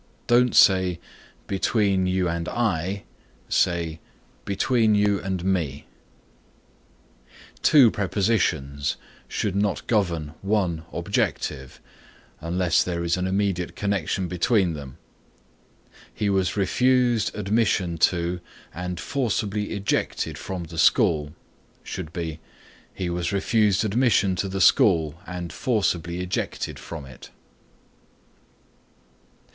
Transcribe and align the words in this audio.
Don't 0.25 0.55
say 0.55 0.99
"Between 1.45 2.07
you 2.07 2.27
and 2.27 2.49
I"; 2.49 3.03
say 3.49 3.99
"Between 4.45 4.95
you 4.95 5.19
and 5.21 5.45
me" 5.45 5.85
Two 7.61 7.91
prepositions 7.91 8.95
should 9.27 9.55
not 9.55 9.85
govern 9.85 10.33
one 10.41 10.85
objective 10.91 11.79
unless 12.39 12.83
there 12.83 13.03
is 13.03 13.15
an 13.15 13.27
immediate 13.27 13.75
connection 13.75 14.27
between 14.27 14.73
them. 14.73 14.97
"He 16.11 16.31
was 16.31 16.57
refused 16.57 17.35
admission 17.35 17.99
to 18.09 18.39
and 18.73 18.99
forcibly 18.99 19.69
ejected 19.69 20.35
from 20.35 20.63
the 20.63 20.79
school" 20.79 21.33
should 21.83 22.11
be 22.11 22.39
"He 22.91 23.11
was 23.11 23.31
refused 23.31 23.85
admission 23.85 24.35
to 24.37 24.49
the 24.49 24.61
school 24.61 25.19
and 25.27 25.53
forcibly 25.53 26.21
ejected 26.21 26.79
from 26.79 27.05
it." 27.05 27.29